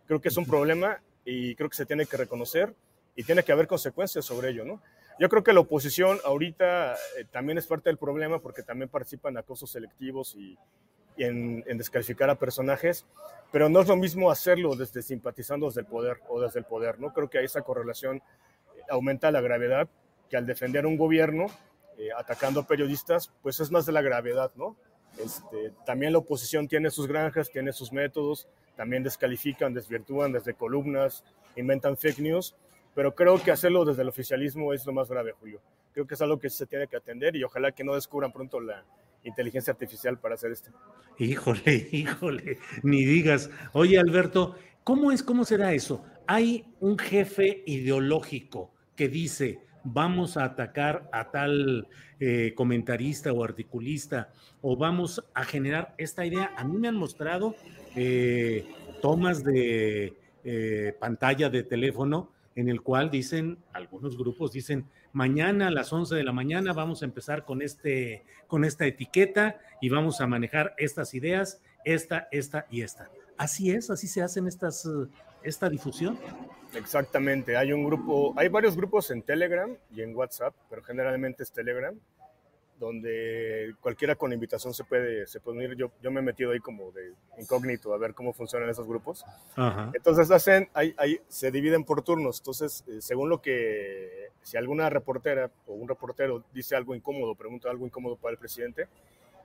Creo 0.07 0.21
que 0.21 0.29
es 0.29 0.37
un 0.37 0.45
problema 0.45 1.01
y 1.25 1.55
creo 1.55 1.71
que 1.71 1.77
se 1.77 1.87
tiene 1.87 2.05
que 2.05 2.19
reconocer 2.19 2.75
y 3.17 3.25
tiene 3.25 3.43
que 3.43 3.53
haber 3.53 3.67
consecuencias 3.67 4.25
sobre 4.25 4.51
ello, 4.51 4.67
¿no? 4.67 4.83
Yo 5.19 5.29
creo 5.29 5.45
que 5.45 5.53
la 5.53 5.61
oposición 5.61 6.19
ahorita 6.25 6.95
eh, 6.95 7.25
también 7.31 7.59
es 7.59 7.67
parte 7.67 7.89
del 7.89 7.99
problema 7.99 8.41
porque 8.41 8.63
también 8.63 8.89
participa 8.89 9.29
en 9.29 9.39
acosos 9.39 9.71
selectivos 9.71 10.35
y, 10.35 10.59
en, 11.17 11.63
descalificar 11.79 12.29
a 12.31 12.35
personajes, 12.35 13.07
pero 13.53 13.69
no 13.69 13.81
es 13.81 13.89
lo 13.89 13.97
mismo 13.97 14.31
hacerlo 14.31 14.75
desde 14.75 15.03
simpatizando 15.03 15.67
desde 15.67 15.83
el 15.83 15.87
poder 15.87 16.21
o 16.29 16.41
desde 16.41 16.59
el 16.59 16.65
poder, 16.65 16.99
¿no? 16.99 17.13
Creo 17.13 17.31
que 17.31 17.45
esa 17.45 17.63
correlación 17.63 18.17
eh, 18.17 18.81
aumenta 18.91 19.31
la 19.31 19.41
gravedad 19.41 19.89
que 20.29 20.37
al 20.37 20.47
defender 20.47 20.87
un 20.87 20.97
gobierno 20.97 21.47
eh, 21.97 22.09
atacando 22.17 22.67
periodistas, 22.67 23.33
pues 23.43 23.61
es 23.61 23.71
más 23.71 23.87
de 23.87 23.93
la 23.93 24.03
gravedad, 24.03 24.51
¿no? 24.57 24.77
Este, 25.19 25.73
también 25.87 26.13
la 26.13 26.19
oposición 26.19 26.67
tiene 26.67 26.91
sus 26.91 27.07
granjas, 27.07 27.51
tiene 27.53 27.73
sus 27.73 27.93
métodos, 27.93 28.49
también 28.77 29.05
descalifican, 29.05 29.73
desvirtúan 29.73 30.33
desde 30.33 30.55
columnas, 30.55 31.23
inventan 31.55 31.97
fake 31.97 32.19
news, 32.19 32.57
pero 32.95 33.15
creo 33.15 33.43
que 33.43 33.51
hacerlo 33.51 33.85
desde 33.85 34.03
el 34.03 34.09
oficialismo 34.09 34.73
es 34.73 34.87
lo 34.87 34.93
más 34.93 35.09
grave, 35.09 35.33
Julio. 35.33 35.61
Creo 35.93 36.07
que 36.07 36.15
es 36.15 36.23
algo 36.23 36.39
que 36.39 36.51
se 36.51 36.67
tiene 36.67 36.87
que 36.87 36.97
atender 36.97 37.37
y 37.37 37.45
ojalá 37.45 37.73
que 37.73 37.85
no 37.85 37.95
descubran 37.95 38.33
pronto 38.33 38.61
la 38.61 38.85
inteligencia 39.25 39.73
artificial 39.73 40.19
para 40.19 40.35
hacer 40.35 40.53
esto. 40.53 40.71
Híjole, 41.19 41.89
híjole, 41.93 42.59
ni 42.83 43.05
digas. 43.05 43.51
Oye, 43.73 43.99
Alberto, 43.99 44.57
¿cómo 44.85 45.13
es, 45.13 45.23
cómo 45.23 45.45
será 45.45 45.73
eso? 45.73 46.05
Hay 46.27 46.67
un 46.81 46.99
jefe 46.99 47.63
ideológico 47.67 48.73
que 48.97 49.09
dice, 49.09 49.61
vamos 49.83 50.37
a 50.37 50.45
atacar 50.45 51.09
a 51.13 51.31
tal 51.31 51.89
eh, 52.21 52.53
comentarista 52.55 53.33
o 53.33 53.45
articulista, 53.45 54.33
o 54.63 54.77
vamos 54.77 55.25
a 55.35 55.45
generar 55.45 55.95
esta 55.99 56.25
idea. 56.25 56.53
A 56.57 56.65
mí 56.65 56.79
me 56.79 56.89
han 56.89 56.97
mostrado 56.97 57.55
eh, 57.97 58.67
tomas 59.03 59.45
de 59.45 60.15
eh, 60.45 60.97
pantalla 60.99 61.51
de 61.51 61.63
teléfono 61.63 62.34
en 62.57 62.69
el 62.69 62.83
cual 62.83 63.11
dicen, 63.11 63.59
algunos 63.73 64.17
grupos 64.17 64.53
dicen, 64.53 64.87
mañana 65.13 65.69
a 65.69 65.71
las 65.71 65.93
11 65.93 66.15
de 66.15 66.25
la 66.25 66.33
mañana 66.33 66.73
vamos 66.73 67.03
a 67.03 67.05
empezar 67.05 67.45
con, 67.45 67.63
este, 67.63 68.25
con 68.47 68.65
esta 68.65 68.87
etiqueta 68.87 69.59
y 69.81 69.89
vamos 69.89 70.21
a 70.21 70.27
manejar 70.27 70.75
estas 70.79 71.15
ideas, 71.15 71.61
esta, 71.85 72.29
esta 72.31 72.67
y 72.71 72.83
esta. 72.83 73.11
Así 73.37 73.71
es, 73.71 73.91
así 73.91 74.07
se 74.07 74.23
hacen 74.23 74.47
estas, 74.47 74.89
esta 75.43 75.69
difusión. 75.69 76.19
Exactamente, 76.75 77.57
hay 77.57 77.73
un 77.73 77.85
grupo, 77.85 78.35
hay 78.37 78.49
varios 78.49 78.77
grupos 78.77 79.11
en 79.11 79.23
Telegram 79.23 79.77
y 79.95 80.03
en 80.03 80.15
WhatsApp, 80.15 80.55
pero 80.69 80.83
generalmente 80.83 81.43
es 81.43 81.53
Telegram, 81.53 81.95
donde 82.79 83.75
cualquiera 83.81 84.17
con 84.17 84.33
invitación 84.33 84.75
se 84.75 84.85
puede, 84.85 85.27
se 85.27 85.41
puede 85.41 85.59
unir. 85.59 85.77
Yo, 85.77 85.91
yo 86.03 86.11
me 86.11 86.21
he 86.21 86.23
metido 86.23 86.53
ahí 86.53 86.61
como 86.61 86.91
de 86.93 87.13
incógnito 87.39 87.95
a 87.95 87.99
ver 87.99 88.15
cómo 88.15 88.33
funcionan 88.33 88.69
esos 88.69 88.87
grupos. 88.87 89.25
Entonces 89.93 90.31
hacen, 90.31 90.69
hay, 90.75 90.95
hay, 90.97 91.21
se 91.29 91.51
dividen 91.51 91.85
por 91.85 92.03
turnos. 92.03 92.41
Entonces, 92.41 92.85
eh, 92.89 93.01
según 93.01 93.29
lo 93.29 93.41
que, 93.41 94.31
si 94.43 94.57
alguna 94.57 94.91
reportera 94.91 95.51
o 95.67 95.75
un 95.75 95.89
reportero 95.89 96.45
dice 96.53 96.77
algo 96.77 96.95
incómodo, 96.95 97.35
pregunta 97.35 97.71
algo 97.71 97.87
incómodo 97.87 98.17
para 98.17 98.33
el 98.33 98.39
presidente, 98.39 98.89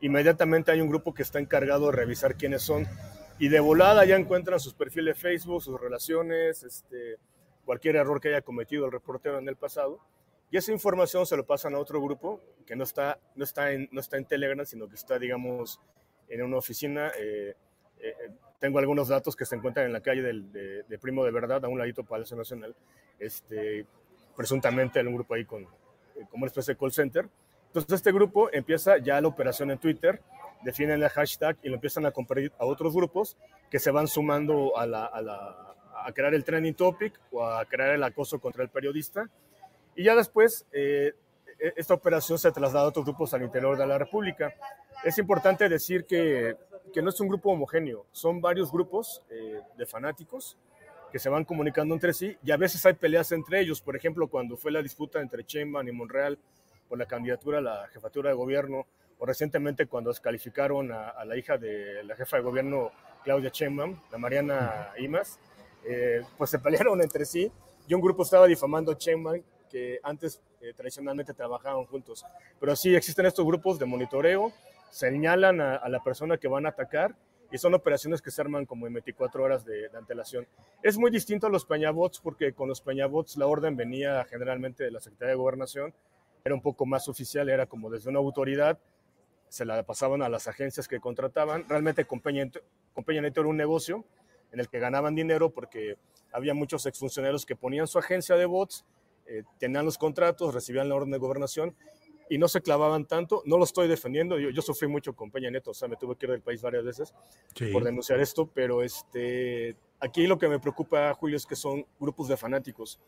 inmediatamente 0.02 0.72
hay 0.72 0.82
un 0.82 0.90
grupo 0.90 1.14
que 1.14 1.24
está 1.24 1.40
encargado 1.40 1.88
de 1.88 1.98
revisar 1.98 2.36
quiénes 2.36 2.62
son 2.62 2.88
y 3.38 3.48
de 3.48 3.60
volada 3.60 4.06
ya 4.06 4.16
encuentran 4.16 4.60
sus 4.60 4.74
perfiles 4.74 5.16
de 5.16 5.22
Facebook, 5.22 5.62
sus 5.62 5.80
relaciones, 5.80 6.64
este, 6.64 7.18
cualquier 7.64 7.96
error 7.96 8.20
que 8.20 8.30
haya 8.30 8.42
cometido 8.42 8.86
el 8.86 8.92
reportero 8.92 9.40
en 9.40 9.48
el 9.48 9.56
pasado 9.56 10.00
y 10.52 10.58
esa 10.58 10.72
información 10.72 11.26
se 11.26 11.38
lo 11.38 11.46
pasan 11.46 11.76
a 11.76 11.80
otro 11.80 12.02
grupo 12.02 12.42
que 12.66 12.76
no 12.76 12.84
está, 12.84 13.20
no 13.36 13.44
está, 13.44 13.72
en, 13.72 13.88
no 13.92 14.00
está 14.00 14.18
en 14.18 14.26
Telegram, 14.26 14.66
sino 14.66 14.88
que 14.88 14.96
está, 14.96 15.20
digamos, 15.20 15.80
en 16.28 16.42
una 16.42 16.58
oficina. 16.58 17.12
Eh, 17.20 17.56
eh, 18.00 18.14
tengo 18.60 18.80
algunos 18.80 19.08
datos 19.08 19.36
que 19.36 19.46
se 19.46 19.56
encuentran 19.56 19.86
en 19.86 19.94
la 19.94 20.02
calle 20.02 20.22
del, 20.22 20.52
de, 20.52 21.00
Primo 21.00 21.24
de 21.24 21.32
Verdad, 21.32 21.64
a 21.64 21.68
un 21.68 21.78
ladito 21.78 22.04
Palacio 22.04 22.36
Nacional, 22.36 22.76
este, 23.20 23.86
presuntamente 24.36 25.00
en 25.00 25.08
un 25.08 25.16
grupo 25.16 25.36
ahí 25.36 25.46
con, 25.46 25.64
eh, 25.64 26.26
como 26.30 26.44
una 26.44 26.48
especie 26.48 26.74
de 26.74 26.80
call 26.80 26.92
center. 26.92 27.30
Entonces 27.68 27.94
este 27.94 28.12
grupo 28.12 28.52
empieza 28.52 28.98
ya 28.98 29.22
la 29.22 29.28
operación 29.28 29.70
en 29.70 29.78
Twitter, 29.78 30.20
definen 30.64 31.04
el 31.04 31.10
hashtag 31.10 31.58
y 31.62 31.70
lo 31.70 31.76
empiezan 31.76 32.08
a 32.08 32.12
compartir 32.12 32.52
a 32.58 32.66
otros 32.66 32.94
grupos 32.96 33.38
que 33.70 33.78
se 33.78 33.92
van 33.92 34.08
sumando 34.08 34.76
a, 34.76 34.88
la, 34.88 35.06
a, 35.06 35.22
la, 35.22 35.76
a 36.04 36.12
crear 36.12 36.34
el 36.34 36.44
trending 36.44 36.74
topic 36.74 37.20
o 37.32 37.46
a 37.46 37.64
crear 37.66 37.92
el 37.92 38.04
acoso 38.04 38.40
contra 38.40 38.64
el 38.64 38.70
periodista 38.70 39.30
y 40.00 40.04
ya 40.04 40.16
después, 40.16 40.66
eh, 40.72 41.14
e-, 41.60 41.74
esta 41.76 41.94
operación 41.94 42.40
se 42.40 42.50
traslada 42.54 42.86
a 42.86 42.88
otros 42.88 43.04
grupos 43.04 43.34
al 43.34 43.44
interior 43.44 43.78
de 43.78 43.86
la 43.86 43.98
República. 43.98 44.56
Es 45.04 45.18
importante 45.18 45.68
decir 45.68 46.06
que, 46.06 46.56
que 46.94 47.02
no 47.02 47.10
es 47.10 47.20
un 47.20 47.28
grupo 47.28 47.52
homogéneo, 47.52 48.06
son 48.14 48.40
varios 48.40 48.72
grupos 48.72 49.22
eh, 49.30 49.60
de 49.78 49.86
fanáticos 49.86 50.58
que 51.12 51.20
se 51.20 51.28
van 51.28 51.44
comunicando 51.44 51.94
entre 51.94 52.14
sí 52.14 52.38
y 52.42 52.52
a 52.52 52.56
veces 52.56 52.86
hay 52.86 52.94
peleas 52.94 53.34
entre 53.34 53.60
ellos. 53.60 53.82
Por 53.82 53.98
ejemplo, 53.98 54.30
cuando 54.30 54.56
fue 54.56 54.72
la 54.72 54.82
disputa 54.82 55.20
entre 55.20 55.44
Sheinbaum 55.44 55.90
y 55.90 55.92
Monreal 55.92 56.40
por 56.88 56.98
la 56.98 57.06
candidatura 57.06 57.58
a 57.58 57.62
la 57.62 57.88
jefatura 57.90 58.30
de 58.30 58.38
gobierno, 58.38 58.86
o 59.18 59.26
recientemente 59.26 59.86
cuando 59.88 60.12
descalificaron 60.12 60.94
a, 60.94 61.26
la 61.26 61.36
hija 61.36 61.58
de 61.58 62.06
la 62.06 62.16
jefa 62.16 62.38
de 62.38 62.44
gobierno, 62.44 62.92
Claudia 63.26 63.50
Sheinbaum, 63.54 64.00
la 64.14 64.18
Mariana 64.18 64.94
Imas, 64.98 65.40
eh, 65.84 66.22
pues 66.38 66.52
se 66.52 66.60
pelearon 66.60 67.02
entre 67.02 67.26
sí 67.26 67.52
y 67.86 67.94
un 67.94 68.00
grupo 68.00 68.24
estaba 68.24 68.48
difamando 68.48 68.94
a 68.94 68.96
Sheinbaum 68.98 69.42
que 69.70 70.00
antes 70.04 70.42
eh, 70.62 70.74
tradicionalmente 70.76 71.34
trabajaban 71.34 71.86
juntos. 71.86 72.26
Pero 72.60 72.76
sí 72.76 72.96
existen 72.96 73.26
estos 73.26 73.46
grupos 73.46 73.80
de 73.80 73.86
monitoreo, 73.86 74.52
señalan 74.90 75.62
a, 75.62 75.88
la 75.88 76.04
persona 76.04 76.38
que 76.38 76.48
van 76.48 76.66
a 76.66 76.70
atacar 76.70 77.16
y 77.52 77.58
son 77.58 77.74
operaciones 77.74 78.22
que 78.22 78.32
se 78.32 78.42
arman 78.42 78.66
como 78.66 78.88
en 78.88 78.94
24 78.94 79.44
horas 79.44 79.66
de, 79.66 79.90
antelación. 79.96 80.48
Es 80.84 80.98
muy 80.98 81.12
distinto 81.12 81.48
a 81.48 81.50
los 81.50 81.66
peñabots 81.66 82.20
porque 82.20 82.54
con 82.54 82.68
los 82.68 82.82
peñabots 82.82 83.38
la 83.38 83.48
orden 83.48 83.76
venía 83.76 84.24
generalmente 84.26 84.84
de 84.84 84.92
la 84.92 85.00
Secretaría 85.00 85.32
de 85.32 85.38
Gobernación, 85.38 85.94
era 86.44 86.56
un 86.56 86.62
poco 86.62 86.86
más 86.86 87.08
oficial, 87.08 87.50
era 87.50 87.66
como 87.66 87.90
desde 87.90 88.10
una 88.10 88.20
autoridad, 88.20 88.80
se 89.50 89.66
la 89.66 89.82
pasaban 89.84 90.22
a 90.22 90.30
las 90.30 90.48
agencias 90.48 90.88
que 90.88 91.00
contrataban. 91.00 91.68
Realmente 91.68 92.06
con 92.06 92.22
Peña, 92.22 92.50
con 92.94 93.04
Peña 93.04 93.22
Nieto 93.22 93.42
era 93.42 93.50
un 93.50 93.58
negocio 93.58 94.06
en 94.52 94.60
el 94.60 94.70
que 94.70 94.80
ganaban 94.80 95.16
dinero 95.16 95.50
porque 95.50 95.98
había 96.32 96.54
muchos 96.54 96.86
exfuncionarios 96.86 97.46
que 97.46 97.56
ponían 97.56 97.88
su 97.88 98.00
agencia 98.00 98.36
de 98.36 98.46
bots 98.46 98.86
eh, 99.30 99.44
tenían 99.58 99.86
los 99.86 99.98
contratos, 99.98 100.54
recibían 100.54 100.90
la 100.90 100.96
orden 100.96 101.12
de 101.12 101.18
gobernación 101.18 101.76
y 102.30 102.38
no 102.38 102.48
se 102.48 102.62
clavaban 102.62 103.06
tanto. 103.06 103.44
No 103.46 103.58
lo 103.58 103.64
estoy 103.64 103.88
defendiendo, 103.88 104.40
yo, 104.40 104.50
yo 104.50 104.62
sufrí 104.62 104.88
mucho 104.88 105.14
con 105.14 105.32
Peña 105.32 105.52
Neto, 105.52 105.72
o 105.72 105.74
sea, 105.74 105.88
me 105.88 105.96
tuve 105.96 106.16
que 106.16 106.26
ir 106.26 106.32
del 106.32 106.42
país 106.42 106.62
varias 106.62 106.84
veces 106.84 107.14
por 107.72 107.84
denunciar 107.84 108.20
esto, 108.20 108.50
pero 108.54 108.84
este, 108.84 109.76
aquí 110.00 110.28
lo 110.28 110.38
que 110.38 110.48
me 110.48 110.60
preocupa, 110.60 111.14
Julio, 111.14 111.38
es 111.38 111.46
que 111.46 111.56
son 111.56 111.86
grupos 112.00 112.28
de 112.28 112.38
fanáticos 112.38 113.00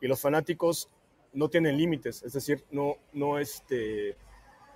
y 0.00 0.06
los 0.06 0.20
fanáticos 0.20 0.88
no 1.32 1.48
tienen 1.48 1.76
límites, 1.76 2.22
es 2.22 2.32
decir, 2.34 2.64
no, 2.70 2.96
no, 3.12 3.38
este, 3.38 4.16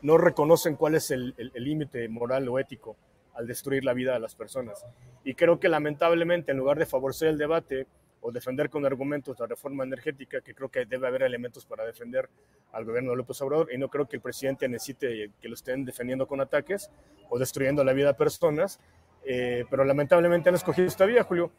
no 0.01 0.17
reconocen 0.17 0.77
cuál 0.77 0.95
es 0.95 1.11
el 1.11 1.35
límite 1.55 2.09
moral 2.09 2.49
o 2.49 2.59
ético 2.59 2.97
al 3.37 3.47
destruir 3.47 3.85
la 3.85 3.93
vida 3.93 4.15
de 4.15 4.21
las 4.21 4.35
personas. 4.35 4.85
Y 5.25 5.35
creo 5.35 5.61
que 5.61 5.69
lamentablemente, 5.69 6.53
en 6.53 6.59
lugar 6.59 6.79
de 6.79 6.87
favorecer 6.87 7.29
el 7.29 7.39
debate, 7.39 7.87
o 8.21 8.33
defender 8.33 8.71
con 8.71 8.85
argumentos 8.85 9.39
la 9.39 9.47
reforma 9.47 9.85
energética, 9.85 10.41
que 10.41 10.55
creo 10.55 10.69
que 10.69 10.85
debe 10.85 11.07
haber 11.07 11.23
elementos 11.23 11.65
para 11.65 11.85
defender 11.85 12.29
al 12.73 12.85
gobierno 12.85 13.11
de 13.11 13.17
López 13.17 13.41
Obrador, 13.43 13.73
y 13.73 13.79
no 13.79 13.89
creo 13.89 14.07
que 14.07 14.17
el 14.17 14.23
presidente 14.23 14.69
necesite 14.69 15.31
que 15.41 15.49
lo 15.49 15.55
estén 15.55 15.85
defendiendo 15.85 16.27
con 16.27 16.41
ataques 16.41 16.91
o 17.29 17.39
destruyendo 17.39 17.85
la 17.85 17.93
vida 17.93 18.09
de 18.09 18.15
personas, 18.15 18.81
eh, 19.25 19.65
pero 19.71 19.85
lamentablemente 19.85 20.49
han 20.49 20.55
escogido 20.55 20.87
esta 20.87 21.05
vía, 21.05 21.25
Julio. 21.25 21.51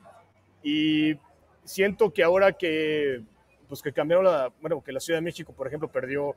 Y 0.63 1.19
siento 1.63 2.11
que 2.11 2.23
ahora 2.23 2.53
que, 2.53 3.23
pues 3.67 3.81
que 3.81 3.91
cambiaron 3.91 4.25
la, 4.25 4.51
bueno, 4.61 4.81
que 4.81 4.91
la 4.91 4.99
Ciudad 4.99 5.19
de 5.19 5.23
México, 5.23 5.53
por 5.53 5.67
ejemplo, 5.67 5.89
perdió 5.89 6.35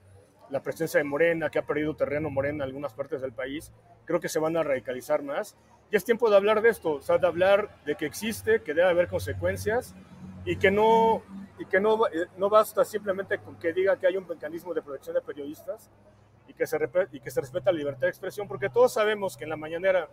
la 0.50 0.62
presencia 0.62 0.98
de 0.98 1.04
Morena, 1.04 1.50
que 1.50 1.58
ha 1.58 1.66
perdido 1.66 1.94
terreno 1.94 2.30
Morena 2.30 2.56
en 2.56 2.62
algunas 2.62 2.92
partes 2.92 3.20
del 3.20 3.32
país, 3.32 3.72
creo 4.04 4.20
que 4.20 4.28
se 4.28 4.38
van 4.38 4.56
a 4.56 4.62
radicalizar 4.62 5.22
más. 5.22 5.56
Y 5.90 5.96
es 5.96 6.04
tiempo 6.04 6.30
de 6.30 6.36
hablar 6.36 6.62
de 6.62 6.70
esto, 6.70 6.94
o 6.94 7.00
sea, 7.00 7.18
de 7.18 7.26
hablar 7.26 7.82
de 7.84 7.96
que 7.96 8.06
existe, 8.06 8.62
que 8.62 8.74
debe 8.74 8.88
haber 8.88 9.08
consecuencias 9.08 9.94
y 10.44 10.56
que 10.56 10.70
no, 10.70 11.22
y 11.58 11.66
que 11.66 11.80
no, 11.80 12.06
eh, 12.08 12.26
no 12.36 12.48
basta 12.48 12.84
simplemente 12.84 13.38
con 13.38 13.56
que 13.56 13.72
diga 13.72 13.98
que 13.98 14.06
hay 14.06 14.16
un 14.16 14.26
mecanismo 14.26 14.74
de 14.74 14.82
protección 14.82 15.14
de 15.14 15.22
periodistas 15.22 15.90
y 16.48 16.54
que, 16.54 16.66
se, 16.66 16.78
y 17.12 17.20
que 17.20 17.30
se 17.30 17.40
respeta 17.40 17.70
la 17.72 17.78
libertad 17.78 18.02
de 18.02 18.08
expresión, 18.08 18.48
porque 18.48 18.68
todos 18.68 18.92
sabemos 18.92 19.36
que 19.36 19.44
en 19.44 19.50
la 19.50 19.56
mañanera 19.56 20.08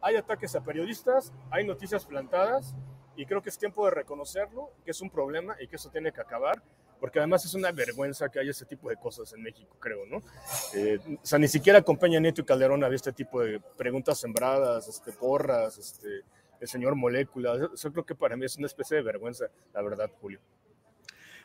hay 0.00 0.16
ataques 0.16 0.54
a 0.54 0.62
periodistas, 0.62 1.32
hay 1.50 1.66
noticias 1.66 2.04
plantadas 2.04 2.74
y 3.16 3.26
creo 3.26 3.42
que 3.42 3.48
es 3.48 3.58
tiempo 3.58 3.84
de 3.86 3.92
reconocerlo, 3.92 4.70
que 4.84 4.90
es 4.90 5.00
un 5.00 5.10
problema 5.10 5.56
y 5.60 5.66
que 5.66 5.76
eso 5.76 5.90
tiene 5.90 6.12
que 6.12 6.20
acabar 6.20 6.62
porque 7.04 7.18
además 7.18 7.44
es 7.44 7.52
una 7.52 7.70
vergüenza 7.70 8.30
que 8.30 8.38
haya 8.38 8.50
ese 8.50 8.64
tipo 8.64 8.88
de 8.88 8.96
cosas 8.96 9.30
en 9.34 9.42
México, 9.42 9.76
creo, 9.78 10.06
¿no? 10.06 10.22
Eh, 10.72 10.98
o 11.22 11.26
sea, 11.26 11.38
ni 11.38 11.48
siquiera 11.48 11.82
con 11.82 11.98
Peña 11.98 12.18
Nieto 12.18 12.40
y 12.40 12.44
Calderón 12.44 12.82
había 12.82 12.96
este 12.96 13.12
tipo 13.12 13.42
de 13.42 13.60
preguntas 13.76 14.18
sembradas, 14.18 14.88
este, 14.88 15.12
porras, 15.12 15.76
este, 15.76 16.22
el 16.58 16.66
señor 16.66 16.94
Molécula. 16.94 17.68
Eso 17.74 17.92
creo 17.92 18.06
que 18.06 18.14
para 18.14 18.38
mí 18.38 18.46
es 18.46 18.56
una 18.56 18.68
especie 18.68 18.96
de 18.96 19.02
vergüenza, 19.02 19.50
la 19.74 19.82
verdad, 19.82 20.10
Julio. 20.18 20.40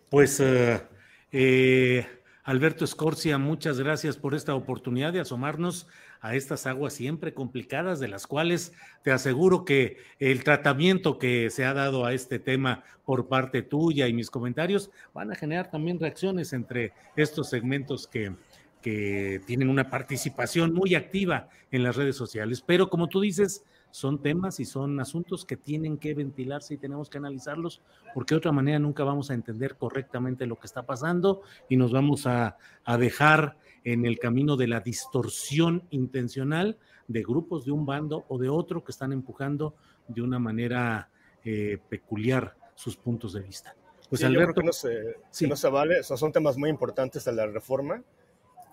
Pues 0.10 0.40
eh, 0.40 0.82
eh, 1.30 2.08
Alberto 2.50 2.84
Escorcia, 2.84 3.38
muchas 3.38 3.80
gracias 3.80 4.18
por 4.18 4.34
esta 4.34 4.56
oportunidad 4.56 5.14
de 5.14 5.20
asomarnos 5.20 5.86
a 6.20 6.34
estas 6.34 6.66
aguas 6.66 6.94
siempre 6.94 7.36
complicadas, 7.36 8.00
de 8.00 8.08
las 8.08 8.26
cuales 8.26 8.74
te 9.04 9.12
aseguro 9.12 9.66
que 9.66 9.98
el 10.18 10.44
tratamiento 10.44 11.20
que 11.20 11.52
se 11.52 11.64
ha 11.64 11.76
dado 11.76 12.06
a 12.08 12.14
este 12.16 12.40
tema 12.40 12.84
por 13.06 13.28
parte 13.28 13.62
tuya 13.62 14.08
y 14.08 14.14
mis 14.14 14.32
comentarios 14.32 14.90
van 15.14 15.32
a 15.32 15.36
generar 15.36 15.70
también 15.70 16.00
reacciones 16.00 16.52
entre 16.52 16.94
estos 17.16 17.52
segmentos 17.52 18.08
que, 18.08 18.34
que 18.82 19.42
tienen 19.46 19.70
una 19.70 19.92
participación 19.92 20.74
muy 20.74 20.96
activa 20.96 21.50
en 21.70 21.84
las 21.84 21.98
redes 21.98 22.16
sociales. 22.16 22.64
Pero 22.66 22.90
como 22.90 23.10
tú 23.10 23.22
dices, 23.22 23.64
son 23.92 24.22
temas 24.22 24.60
y 24.60 24.66
son 24.66 25.00
asuntos 25.00 25.46
que 25.46 25.58
tienen 25.58 25.98
que 25.98 26.14
ventilarse 26.14 26.76
y 26.76 26.78
tenemos 26.78 27.10
que 27.10 27.18
analizarlos, 27.18 27.82
porque 28.14 28.34
de 28.34 28.40
otra 28.40 28.52
manera 28.52 28.80
nunca 28.80 29.04
vamos 29.04 29.32
a 29.32 29.34
entender 29.34 29.76
correctamente 29.78 30.46
lo 30.46 30.58
que 30.58 30.68
está 30.68 30.86
pasando 30.86 31.42
y 31.68 31.78
nos 31.78 31.92
vamos 31.92 32.28
a, 32.28 32.58
dejar 33.00 33.58
en 33.84 34.06
el 34.06 34.18
camino 34.18 34.58
de 34.58 34.68
la 34.68 34.80
distorsión 34.80 35.84
intencional 35.92 36.78
de 37.08 37.22
grupos 37.22 37.66
de 37.66 37.72
un 37.72 37.86
bando 37.86 38.26
o 38.28 38.38
de 38.38 38.50
otro 38.50 38.84
que 38.84 38.92
están 38.92 39.14
empujando 39.14 39.76
de 40.08 40.22
una 40.22 40.40
manera 40.40 41.10
eh, 41.46 41.78
peculiar 41.88 42.56
sus 42.76 42.98
puntos 42.98 43.34
de 43.34 43.42
vista. 43.42 43.76
Pues 44.10 44.24
Alberto, 44.24 44.64
no 44.64 44.74
se, 44.74 45.18
no 45.48 45.56
se 45.56 45.70
vale, 45.70 46.02
son 46.04 46.32
temas 46.32 46.58
muy 46.58 46.70
importantes 46.70 47.24
de 47.26 47.32
la 47.32 47.46
reforma 47.46 48.02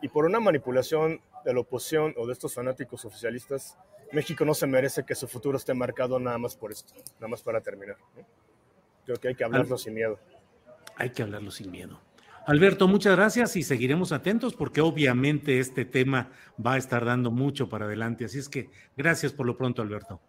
y 0.00 0.08
por 0.08 0.25
una 0.25 0.40
manipulación 0.40 1.20
de 1.44 1.54
la 1.54 1.61
oposición 1.61 2.14
o 2.16 2.26
de 2.26 2.32
estos 2.32 2.54
fanáticos 2.54 3.04
oficialistas 3.04 3.78
México 4.12 4.44
no 4.44 4.54
se 4.54 4.66
merece 4.66 5.04
que 5.04 5.14
su 5.14 5.26
futuro 5.26 5.56
esté 5.56 5.75
marcado 5.75 6.18
nada 6.18 6.38
más 6.38 6.56
por 6.56 6.72
esto, 6.72 6.94
nada 7.14 7.28
más 7.28 7.42
para 7.42 7.60
terminar. 7.60 7.96
Creo 9.04 9.18
que 9.18 9.28
hay 9.28 9.34
que 9.34 9.44
hablarlo 9.44 9.78
sin 9.78 9.94
miedo. 9.94 10.18
Hay 10.96 11.10
que 11.10 11.22
hablarlo 11.22 11.50
sin 11.50 11.70
miedo. 11.70 12.00
Alberto, 12.46 12.86
muchas 12.86 13.16
gracias 13.16 13.56
y 13.56 13.62
seguiremos 13.64 14.12
atentos 14.12 14.54
porque 14.54 14.80
obviamente 14.80 15.58
este 15.58 15.84
tema 15.84 16.30
va 16.64 16.75
a 16.75 16.76
estar 16.76 17.04
dando 17.04 17.32
mucho 17.32 17.68
para 17.68 17.86
adelante. 17.86 18.25
Así 18.25 18.38
es 18.38 18.48
que 18.48 18.70
gracias 18.96 19.32
por 19.32 19.46
lo 19.46 19.56
pronto, 19.56 19.82
Alberto. 19.82 20.20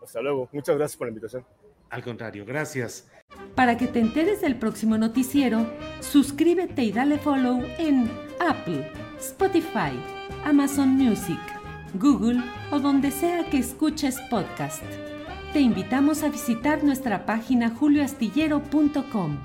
Hasta 0.00 0.20
luego. 0.20 0.48
Muchas 0.52 0.76
gracias 0.76 0.96
por 0.96 1.08
la 1.08 1.10
invitación. 1.10 1.44
Al 1.90 2.04
contrario, 2.04 2.44
gracias. 2.44 3.10
Para 3.56 3.76
que 3.76 3.88
te 3.88 3.98
enteres 3.98 4.40
del 4.40 4.56
próximo 4.56 4.96
noticiero, 4.96 5.66
suscríbete 6.00 6.84
y 6.84 6.92
dale 6.92 7.18
follow 7.18 7.60
en 7.78 8.08
Apple, 8.38 8.88
Spotify, 9.18 9.98
Amazon 10.44 10.90
Music 10.90 11.55
Google 11.94 12.42
o 12.70 12.78
donde 12.78 13.10
sea 13.10 13.44
que 13.50 13.58
escuches 13.58 14.20
podcast. 14.30 14.82
Te 15.52 15.60
invitamos 15.60 16.22
a 16.22 16.28
visitar 16.28 16.84
nuestra 16.84 17.24
página 17.24 17.70
julioastillero.com. 17.70 19.38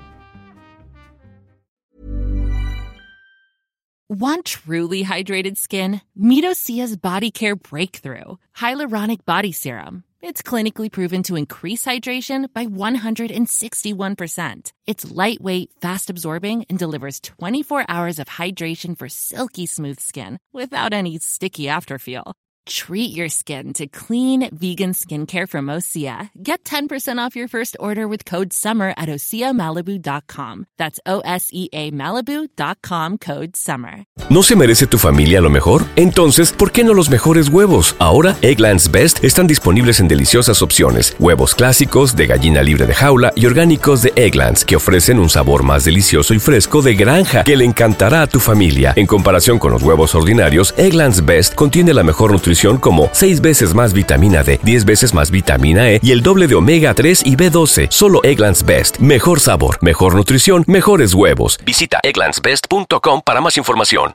Want 4.08 4.44
truly 4.44 5.04
hydrated 5.04 5.56
skin? 5.56 6.02
Midosia's 6.14 6.96
Body 6.96 7.30
Care 7.30 7.56
Breakthrough 7.56 8.36
Hyaluronic 8.54 9.24
Body 9.24 9.52
Serum. 9.52 10.04
It's 10.24 10.40
clinically 10.40 10.88
proven 10.88 11.24
to 11.24 11.34
increase 11.34 11.84
hydration 11.84 12.46
by 12.54 12.66
161%. 12.66 14.72
It's 14.86 15.10
lightweight, 15.10 15.72
fast 15.80 16.10
absorbing, 16.10 16.64
and 16.68 16.78
delivers 16.78 17.18
24 17.18 17.86
hours 17.88 18.20
of 18.20 18.28
hydration 18.28 18.96
for 18.96 19.08
silky 19.08 19.66
smooth 19.66 19.98
skin 19.98 20.38
without 20.52 20.92
any 20.92 21.18
sticky 21.18 21.64
afterfeel. 21.64 22.34
Treat 22.64 23.16
your 23.16 23.28
skin 23.28 23.72
to 23.72 23.86
clean 23.88 24.48
vegan 24.52 24.92
skincare 24.92 25.48
from 25.48 25.66
Osea. 25.66 26.30
Get 26.40 26.62
10% 26.64 27.18
off 27.18 27.34
your 27.34 27.48
first 27.48 27.76
order 27.80 28.06
with 28.06 28.24
code 28.24 28.52
SUMMER 28.52 28.94
at 28.96 29.08
OseaMalibu.com. 29.08 30.66
That's 30.78 31.00
O 31.04 31.20
S 31.24 31.48
E 31.52 31.68
A 31.72 31.90
Malibu.com 31.90 33.18
code 33.18 33.56
SUMMER. 33.56 34.04
¿No 34.30 34.42
se 34.42 34.54
merece 34.54 34.86
tu 34.86 34.98
familia 34.98 35.40
lo 35.40 35.50
mejor? 35.50 35.84
Entonces, 35.96 36.52
¿por 36.52 36.70
qué 36.70 36.84
no 36.84 36.94
los 36.94 37.10
mejores 37.10 37.48
huevos? 37.48 37.96
Ahora, 37.98 38.36
Egglands 38.42 38.90
Best 38.90 39.24
están 39.24 39.46
disponibles 39.48 39.98
en 39.98 40.06
deliciosas 40.06 40.62
opciones: 40.62 41.16
huevos 41.18 41.54
clásicos, 41.54 42.14
de 42.14 42.28
gallina 42.28 42.62
libre 42.62 42.86
de 42.86 42.94
jaula 42.94 43.32
y 43.34 43.46
orgánicos 43.46 44.02
de 44.02 44.12
Egglands, 44.14 44.64
que 44.64 44.76
ofrecen 44.76 45.18
un 45.18 45.28
sabor 45.28 45.64
más 45.64 45.84
delicioso 45.84 46.32
y 46.32 46.38
fresco 46.38 46.80
de 46.80 46.94
granja 46.94 47.42
que 47.42 47.56
le 47.56 47.64
encantará 47.64 48.22
a 48.22 48.28
tu 48.28 48.38
familia. 48.38 48.92
En 48.94 49.06
comparación 49.06 49.58
con 49.58 49.72
los 49.72 49.82
huevos 49.82 50.14
ordinarios, 50.14 50.74
Egglands 50.76 51.24
Best 51.24 51.54
contiene 51.56 51.92
la 51.92 52.04
mejor 52.04 52.30
como 52.78 53.08
6 53.12 53.40
veces 53.40 53.74
más 53.74 53.92
vitamina 53.92 54.42
D, 54.42 54.60
10 54.62 54.84
veces 54.84 55.12
más 55.12 55.30
vitamina 55.30 55.90
E 55.90 56.00
y 56.02 56.12
el 56.12 56.22
doble 56.22 56.46
de 56.46 56.54
omega 56.54 56.94
3 56.94 57.22
y 57.26 57.36
B12. 57.36 57.88
Solo 57.90 58.24
Egglands 58.24 58.64
Best. 58.64 58.98
Mejor 58.98 59.40
sabor, 59.40 59.78
mejor 59.82 60.14
nutrición, 60.14 60.64
mejores 60.66 61.12
huevos. 61.12 61.58
Visita 61.66 61.98
egglandsbest.com 62.02 63.20
para 63.24 63.40
más 63.40 63.58
información. 63.58 64.14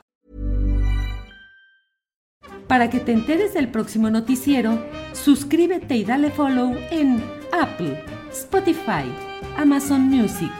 Para 2.66 2.90
que 2.90 3.00
te 3.00 3.12
enteres 3.12 3.54
del 3.54 3.68
próximo 3.68 4.10
noticiero, 4.10 4.78
suscríbete 5.14 5.96
y 5.96 6.04
dale 6.04 6.30
follow 6.30 6.76
en 6.90 7.24
Apple, 7.50 8.04
Spotify, 8.30 9.10
Amazon 9.56 10.02
Music, 10.02 10.52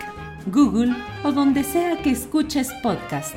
Google 0.47 0.95
o 1.23 1.33
donde 1.33 1.62
sea 1.64 2.01
que 2.03 2.11
escuches 2.11 2.73
podcast 2.83 3.37